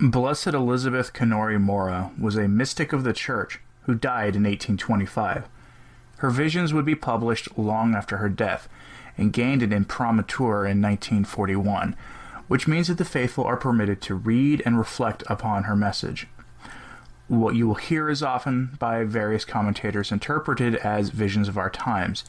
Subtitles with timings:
[0.00, 5.48] Blessed Elizabeth Canori Mora was a mystic of the Church who died in 1825.
[6.18, 8.68] Her visions would be published long after her death
[9.16, 11.96] and gained an imprimatur in 1941,
[12.46, 16.28] which means that the faithful are permitted to read and reflect upon her message.
[17.28, 22.24] What you will hear is often by various commentators interpreted as visions of our times,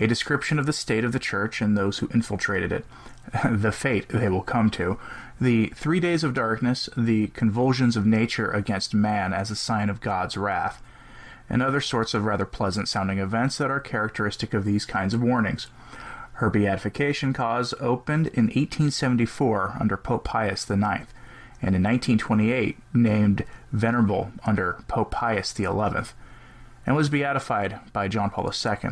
[0.00, 2.84] a description of the state of the church and those who infiltrated it,
[3.48, 4.98] the fate they will come to,
[5.40, 10.00] the three days of darkness, the convulsions of nature against man as a sign of
[10.00, 10.82] God's wrath,
[11.48, 15.22] and other sorts of rather pleasant sounding events that are characteristic of these kinds of
[15.22, 15.68] warnings.
[16.34, 21.06] Her beatification cause opened in 1874 under Pope Pius IX,
[21.62, 25.64] and in 1928 named Venerable under Pope Pius XI,
[26.86, 28.90] and was beatified by John Paul II.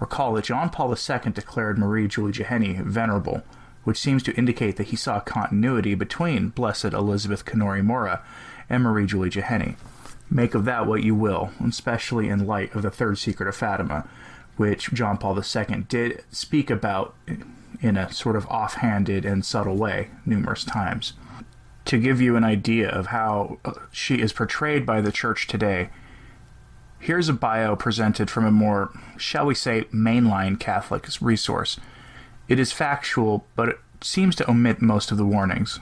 [0.00, 3.42] Recall that John Paul II declared Marie Julie venerable,
[3.84, 8.22] which seems to indicate that he saw continuity between Blessed Elizabeth Canori Mora
[8.68, 9.76] and Marie Julie Jahenny.
[10.30, 14.06] Make of that what you will, especially in light of the Third Secret of Fatima,
[14.56, 17.14] which John Paul II did speak about
[17.80, 21.14] in a sort of offhanded and subtle way numerous times.
[21.88, 25.88] To give you an idea of how uh, she is portrayed by the church today,
[26.98, 31.80] here's a bio presented from a more, shall we say, mainline Catholic resource.
[32.46, 35.80] It is factual, but it seems to omit most of the warnings.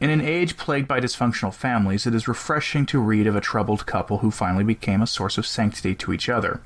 [0.00, 3.84] In an age plagued by dysfunctional families, it is refreshing to read of a troubled
[3.84, 6.62] couple who finally became a source of sanctity to each other.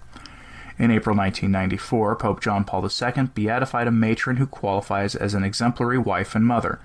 [0.79, 5.99] In April 1994, Pope John Paul II beatified a matron who qualifies as an exemplary
[5.99, 6.79] wife and mother.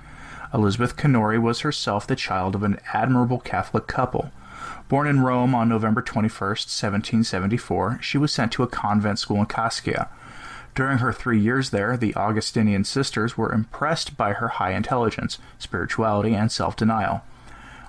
[0.53, 4.31] Elizabeth Canori was herself the child of an admirable Catholic couple.
[4.87, 9.45] Born in Rome on November 21, 1774, she was sent to a convent school in
[9.45, 10.07] Cascia.
[10.73, 16.33] During her three years there, the Augustinian sisters were impressed by her high intelligence, spirituality,
[16.33, 17.21] and self denial.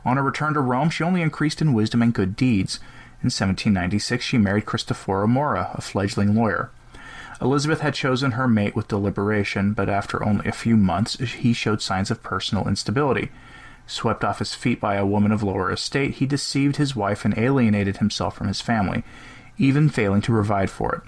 [0.05, 2.77] On her return to Rome, she only increased in wisdom and good deeds.
[3.23, 6.71] In 1796, she married Cristoforo Mora, a fledgling lawyer.
[7.43, 11.81] Elizabeth had chosen her mate with deliberation, but after only a few months, he showed
[11.81, 13.31] signs of personal instability.
[13.87, 17.37] Swept off his feet by a woman of lower estate, he deceived his wife and
[17.39, 19.03] alienated himself from his family,
[19.59, 21.03] even failing to provide for it.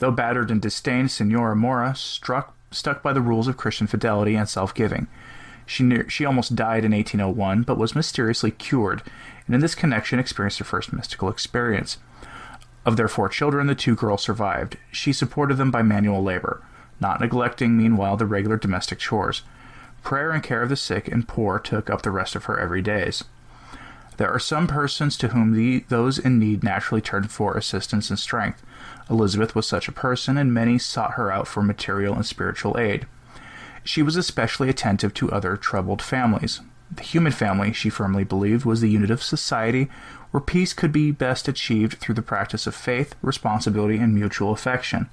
[0.00, 4.48] Though battered and disdained, Senora Mora struck, stuck by the rules of Christian fidelity and
[4.48, 5.06] self-giving.
[5.66, 9.02] She, near, she almost died in 1801, but was mysteriously cured,
[9.46, 11.96] and in this connection experienced her first mystical experience.
[12.86, 14.76] Of their four children, the two girls survived.
[14.92, 16.62] She supported them by manual labor,
[17.00, 19.42] not neglecting, meanwhile, the regular domestic chores.
[20.02, 22.82] Prayer and care of the sick and poor took up the rest of her every
[22.82, 23.24] days.
[24.18, 28.18] There are some persons to whom the, those in need naturally turn for assistance and
[28.18, 28.62] strength.
[29.10, 33.06] Elizabeth was such a person, and many sought her out for material and spiritual aid.
[33.82, 36.60] She was especially attentive to other troubled families.
[36.90, 39.88] The human family, she firmly believed, was the unit of society
[40.30, 45.08] where peace could be best achieved through the practice of faith, responsibility, and mutual affection.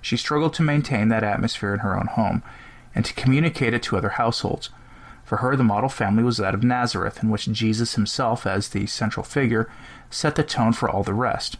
[0.00, 2.42] She struggled to maintain that atmosphere in her own home
[2.94, 4.70] and to communicate it to other households.
[5.24, 8.86] For her, the model family was that of Nazareth, in which Jesus himself, as the
[8.86, 9.70] central figure,
[10.10, 11.56] set the tone for all the rest.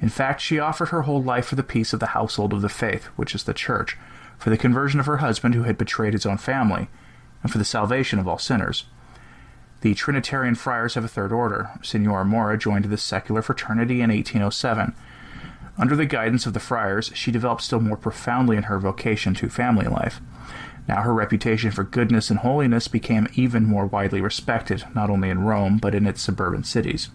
[0.00, 2.68] In fact, she offered her whole life for the peace of the household of the
[2.68, 3.96] faith, which is the church,
[4.38, 6.88] for the conversion of her husband who had betrayed his own family,
[7.42, 8.84] and for the salvation of all sinners.
[9.80, 11.70] The Trinitarian friars have a third order.
[11.82, 14.94] Signora Mora joined this secular fraternity in 1807.
[15.78, 19.48] Under the guidance of the friars, she developed still more profoundly in her vocation to
[19.48, 20.20] family life.
[20.88, 25.44] Now her reputation for goodness and holiness became even more widely respected, not only in
[25.44, 27.10] Rome, but in its suburban cities.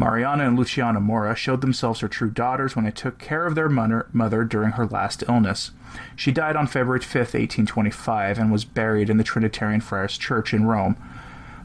[0.00, 3.68] Mariana and Luciana Mora showed themselves her true daughters when they took care of their
[3.68, 5.72] mother during her last illness.
[6.16, 10.64] She died on February 5, 1825, and was buried in the Trinitarian Friars Church in
[10.64, 10.96] Rome.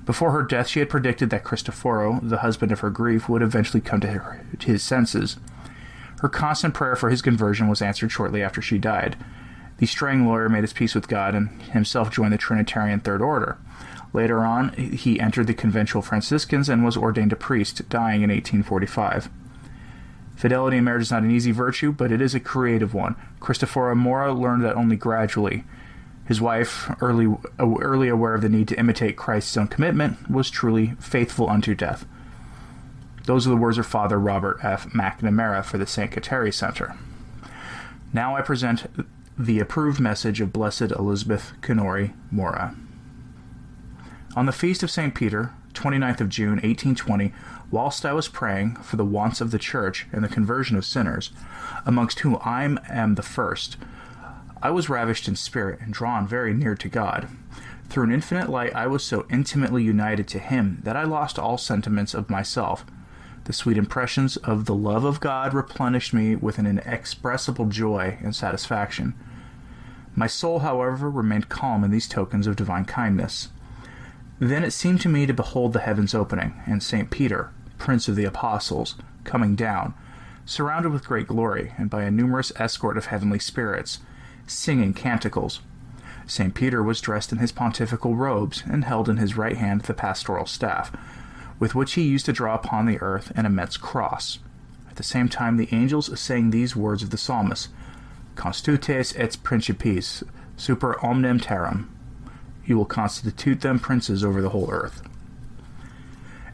[0.06, 3.80] Before her death, she had predicted that Cristoforo, the husband of her grief, would eventually
[3.80, 5.38] come to, her, to his senses.
[6.20, 9.16] Her constant prayer for his conversion was answered shortly after she died.
[9.78, 13.58] The straying lawyer made his peace with God and himself joined the Trinitarian Third Order.
[14.14, 19.30] Later on, he entered the conventual Franciscans and was ordained a priest, dying in 1845.
[20.38, 23.16] Fidelity in marriage is not an easy virtue, but it is a creative one.
[23.40, 25.66] Cristoforo Mora learned that only gradually.
[26.26, 30.94] His wife, early, early aware of the need to imitate Christ's own commitment, was truly
[31.00, 32.06] faithful unto death.
[33.26, 34.88] Those are the words of Father Robert F.
[34.92, 36.12] McNamara for the St.
[36.12, 36.96] Kateri Center.
[38.14, 38.86] Now I present
[39.38, 42.74] the approved message of Blessed Elizabeth Canori Mora.
[44.34, 45.14] On the feast of St.
[45.14, 47.34] Peter, 29th of June, 1820,
[47.70, 51.32] whilst I was praying for the wants of the church and the conversion of sinners,
[51.86, 53.76] amongst whom I am the first,
[54.62, 57.28] I was ravished in spirit and drawn very near to God.
[57.90, 61.58] Through an infinite light, I was so intimately united to Him that I lost all
[61.58, 62.86] sentiments of myself.
[63.46, 68.36] The sweet impressions of the love of God replenished me with an inexpressible joy and
[68.36, 69.14] satisfaction.
[70.16, 73.50] My soul, however, remained calm in these tokens of divine kindness.
[74.40, 77.12] Then it seemed to me to behold the heavens opening, and St.
[77.12, 79.94] Peter, Prince of the Apostles, coming down,
[80.46, 84.00] surrounded with great glory, and by a numerous escort of heavenly spirits,
[84.48, 85.62] singing canticles.
[86.26, 86.56] St.
[86.56, 90.48] Peter was dressed in his pontifical robes, and held in his right hand the pastoral
[90.48, 90.92] staff,
[91.60, 94.40] with which he used to draw upon the earth an immense cross.
[94.90, 97.70] At the same time, the angels sang these words of the psalmist
[98.36, 100.24] Constitutes et principes
[100.58, 101.88] super omnem terram.
[102.66, 105.02] You will constitute them princes over the whole earth.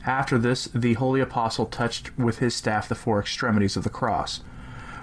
[0.06, 4.42] After this, the holy apostle touched with his staff the four extremities of the cross,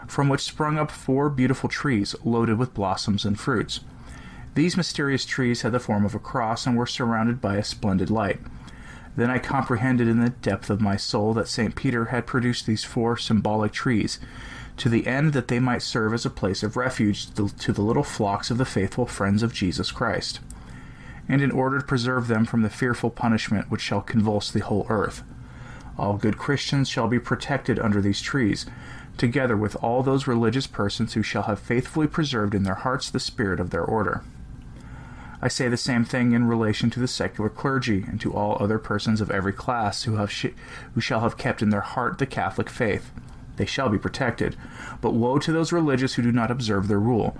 [0.07, 3.81] from which sprung up four beautiful trees loaded with blossoms and fruits.
[4.55, 8.11] These mysterious trees had the form of a cross and were surrounded by a splendid
[8.11, 8.41] light.
[9.19, 11.75] Then I comprehended in the depth of my soul that St.
[11.75, 14.21] Peter had produced these four symbolic trees,
[14.77, 18.05] to the end that they might serve as a place of refuge to the little
[18.05, 20.39] flocks of the faithful friends of Jesus Christ,
[21.29, 24.87] and in order to preserve them from the fearful punishment which shall convulse the whole
[24.89, 25.25] earth.
[25.99, 28.67] All good Christians shall be protected under these trees,
[29.17, 33.19] together with all those religious persons who shall have faithfully preserved in their hearts the
[33.19, 34.23] spirit of their order.
[35.41, 38.79] I say the same thing in relation to the secular clergy and to all other
[38.79, 40.47] persons of every class who, have sh-
[40.95, 43.13] who shall have kept in their heart the Catholic faith
[43.59, 44.57] they shall be protected.
[45.01, 47.37] But woe to those religious who do not observe their rule.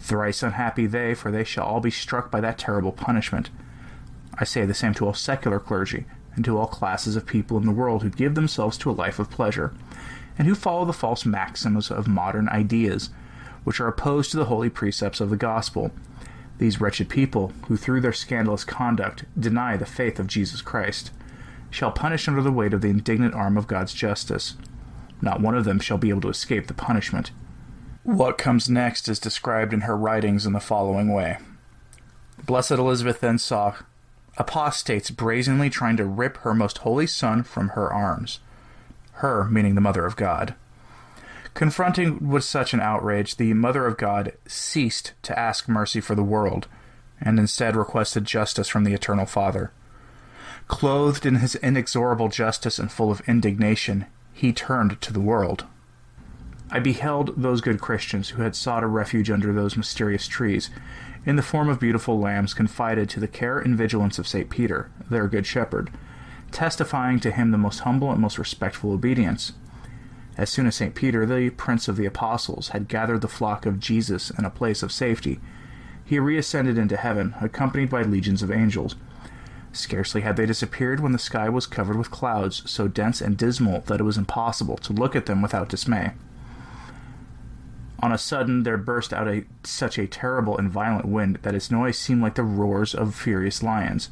[0.00, 3.50] Thrice unhappy they, for they shall all be struck by that terrible punishment.
[4.36, 7.66] I say the same to all secular clergy, and to all classes of people in
[7.66, 9.72] the world who give themselves to a life of pleasure,
[10.36, 13.10] and who follow the false maxims of modern ideas,
[13.62, 15.92] which are opposed to the holy precepts of the gospel.
[16.58, 21.10] These wretched people, who through their scandalous conduct deny the faith of Jesus Christ,
[21.70, 24.54] shall punish under the weight of the indignant arm of God's justice.
[25.20, 27.32] Not one of them shall be able to escape the punishment.
[28.04, 31.38] What comes next is described in her writings in the following way.
[32.44, 33.74] Blessed Elizabeth then saw
[34.36, 38.40] apostates brazenly trying to rip her most holy son from her arms.
[39.14, 40.54] Her, meaning the Mother of God.
[41.54, 46.24] Confronting with such an outrage, the Mother of God ceased to ask mercy for the
[46.24, 46.66] world,
[47.20, 49.70] and instead requested justice from the Eternal Father.
[50.66, 55.64] Clothed in his inexorable justice and full of indignation, he turned to the world.
[56.72, 60.70] I beheld those good Christians who had sought a refuge under those mysterious trees,
[61.24, 64.50] in the form of beautiful lambs confided to the care and vigilance of St.
[64.50, 65.90] Peter, their good shepherd,
[66.50, 69.52] testifying to him the most humble and most respectful obedience.
[70.36, 70.94] As soon as St.
[70.94, 74.82] Peter, the prince of the apostles, had gathered the flock of Jesus in a place
[74.82, 75.40] of safety,
[76.04, 78.96] he reascended into heaven, accompanied by legions of angels,
[79.74, 83.80] Scarcely had they disappeared when the sky was covered with clouds so dense and dismal
[83.86, 86.12] that it was impossible to look at them without dismay.
[87.98, 91.72] On a sudden there burst out a, such a terrible and violent wind that its
[91.72, 94.10] noise seemed like the roars of furious lions.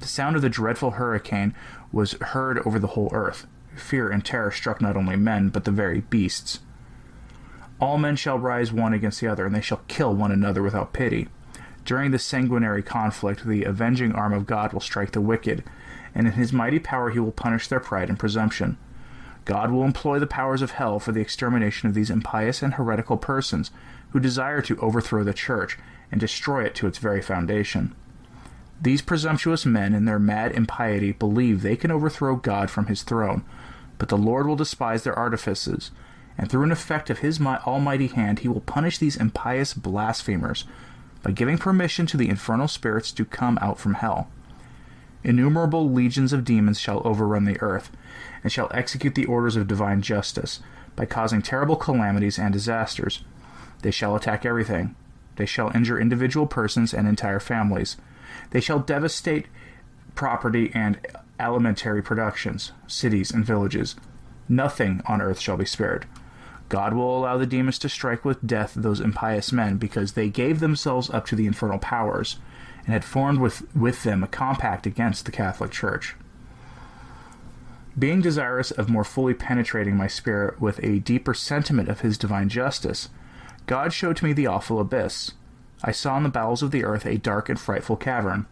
[0.00, 1.54] The sound of the dreadful hurricane
[1.92, 3.46] was heard over the whole earth.
[3.78, 6.60] Fear and terror struck not only men, but the very beasts.
[7.80, 10.92] All men shall rise one against the other, and they shall kill one another without
[10.92, 11.28] pity.
[11.84, 15.64] During this sanguinary conflict, the avenging arm of God will strike the wicked,
[16.14, 18.76] and in his mighty power he will punish their pride and presumption.
[19.44, 23.16] God will employ the powers of hell for the extermination of these impious and heretical
[23.16, 23.70] persons
[24.10, 25.78] who desire to overthrow the church
[26.12, 27.94] and destroy it to its very foundation.
[28.80, 33.44] These presumptuous men, in their mad impiety, believe they can overthrow God from his throne,
[33.98, 35.90] but the Lord will despise their artifices,
[36.38, 40.64] and through an effect of his almighty hand he will punish these impious blasphemers
[41.22, 44.28] by giving permission to the infernal spirits to come out from hell.
[45.24, 47.90] Innumerable legions of demons shall overrun the earth,
[48.42, 50.60] and shall execute the orders of divine justice,
[50.94, 53.24] by causing terrible calamities and disasters.
[53.82, 54.94] They shall attack everything.
[55.36, 57.96] They shall injure individual persons and entire families.
[58.50, 59.46] They shall devastate
[60.14, 60.98] property and
[61.38, 63.96] alimentary productions, cities and villages.
[64.48, 66.06] Nothing on earth shall be spared.
[66.68, 70.60] God will allow the demons to strike with death those impious men because they gave
[70.60, 72.38] themselves up to the infernal powers
[72.84, 76.14] and had formed with, with them a compact against the Catholic Church.
[77.98, 82.48] Being desirous of more fully penetrating my spirit with a deeper sentiment of his divine
[82.48, 83.08] justice,
[83.66, 85.32] God showed to me the awful abyss.
[85.82, 88.46] I saw in the bowels of the earth a dark and frightful cavern,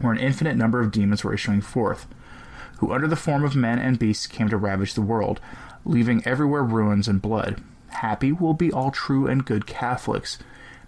[0.00, 2.06] where an infinite number of demons were issuing forth,
[2.78, 5.40] who under the form of men and beasts came to ravage the world,
[5.84, 7.62] leaving everywhere ruins and blood.
[7.88, 10.38] Happy will be all true and good Catholics.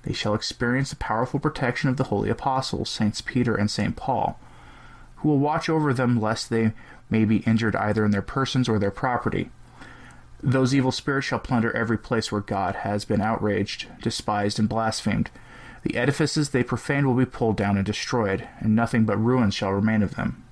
[0.02, 3.96] they shall experience the powerful protection of the holy apostles, Saints Peter and St.
[3.96, 4.38] Paul,
[5.16, 6.72] who will watch over them lest they
[7.10, 9.50] may be injured either in their persons or their property.
[10.42, 15.30] Those evil spirits shall plunder every place where God has been outraged, despised, and blasphemed.
[15.82, 19.72] The edifices they profaned will be pulled down and destroyed, and nothing but ruins shall
[19.72, 20.44] remain of them.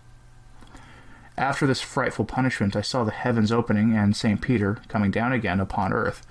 [1.39, 4.41] After this frightful punishment, I saw the heavens opening and St.
[4.41, 6.27] Peter coming down again upon earth.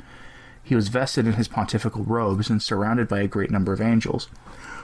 [0.64, 4.28] He was vested in his pontifical robes and surrounded by a great number of angels,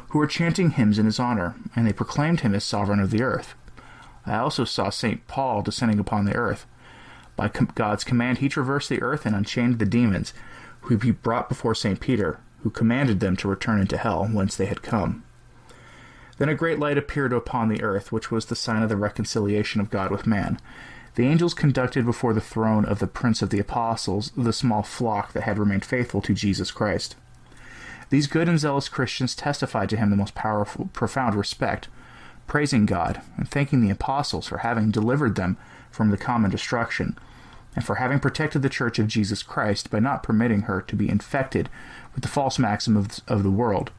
[0.09, 3.23] who were chanting hymns in his honor, and they proclaimed him as sovereign of the
[3.23, 3.55] earth.
[4.23, 5.25] I also saw St.
[5.25, 6.67] Paul descending upon the earth.
[7.35, 10.33] By God's command, he traversed the earth and unchained the demons,
[10.81, 11.99] who he brought before St.
[11.99, 15.23] Peter, who commanded them to return into hell, whence they had come.
[16.41, 19.79] Then a great light appeared upon the earth, which was the sign of the reconciliation
[19.79, 20.59] of God with man.
[21.13, 25.33] The angels conducted before the throne of the Prince of the Apostles the small flock
[25.33, 27.15] that had remained faithful to Jesus Christ.
[28.09, 31.89] These good and zealous Christians testified to him the most powerful, profound respect,
[32.47, 35.57] praising God and thanking the apostles for having delivered them
[35.91, 37.19] from the common destruction,
[37.75, 41.07] and for having protected the Church of Jesus Christ by not permitting her to be
[41.07, 41.69] infected
[42.15, 43.91] with the false maxim of, of the world.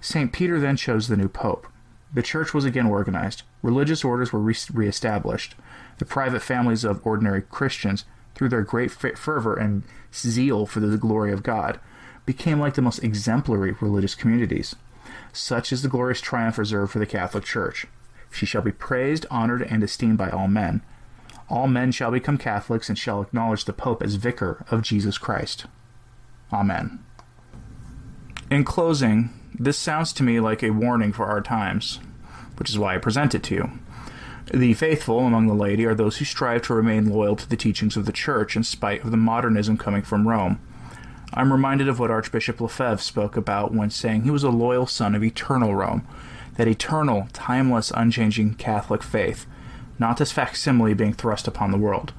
[0.00, 0.32] St.
[0.32, 1.68] Peter then chose the new pope.
[2.12, 3.42] The church was again organized.
[3.62, 5.54] Religious orders were re- reestablished.
[5.98, 9.82] The private families of ordinary Christians, through their great fervor and
[10.14, 11.80] zeal for the glory of God,
[12.24, 14.76] became like the most exemplary religious communities.
[15.32, 17.86] Such is the glorious triumph reserved for the Catholic Church.
[18.30, 20.82] She shall be praised, honored, and esteemed by all men.
[21.48, 25.66] All men shall become Catholics and shall acknowledge the Pope as vicar of Jesus Christ.
[26.52, 26.98] Amen.
[28.50, 31.98] In closing, this sounds to me like a warning for our times,
[32.56, 33.70] which is why I present it to you.
[34.52, 37.96] The faithful among the laity are those who strive to remain loyal to the teachings
[37.96, 40.60] of the Church in spite of the modernism coming from Rome.
[41.34, 45.14] I'm reminded of what Archbishop Lefebvre spoke about when saying he was a loyal son
[45.14, 46.06] of eternal Rome,
[46.56, 49.46] that eternal, timeless, unchanging Catholic faith,
[49.98, 52.12] not this facsimile being thrust upon the world.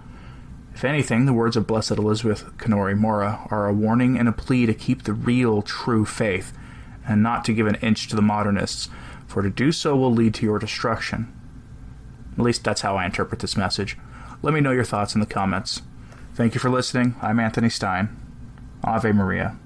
[0.76, 4.66] If anything, the words of Blessed Elizabeth Canori Mora are a warning and a plea
[4.66, 6.54] to keep the real, true faith,
[7.08, 8.90] and not to give an inch to the modernists,
[9.28, 11.34] for to do so will lead to your destruction.
[12.34, 13.98] At least that's how I interpret this message.
[14.42, 15.82] Let me know your thoughts in the comments.
[16.36, 17.16] Thank you for listening.
[17.22, 18.16] I'm Anthony Stein.
[18.84, 19.58] Ave Maria.